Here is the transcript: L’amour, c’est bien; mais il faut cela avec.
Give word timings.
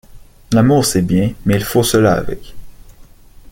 L’amour, 0.53 0.83
c’est 0.83 1.03
bien; 1.03 1.31
mais 1.45 1.53
il 1.57 1.63
faut 1.63 1.83
cela 1.83 2.13
avec. 2.13 2.55